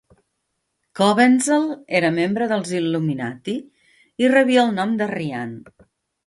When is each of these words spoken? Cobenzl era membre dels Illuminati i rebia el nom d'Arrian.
Cobenzl 0.99 1.67
era 1.99 2.09
membre 2.15 2.47
dels 2.53 2.71
Illuminati 2.79 3.55
i 4.25 4.33
rebia 4.33 4.65
el 4.65 4.75
nom 4.81 4.97
d'Arrian. 5.03 5.55